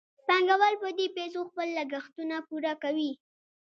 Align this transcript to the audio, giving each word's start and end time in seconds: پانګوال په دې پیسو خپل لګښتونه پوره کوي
پانګوال 0.27 0.75
په 0.83 0.89
دې 0.97 1.07
پیسو 1.17 1.39
خپل 1.49 1.67
لګښتونه 1.77 2.35
پوره 2.47 2.73
کوي 2.83 3.11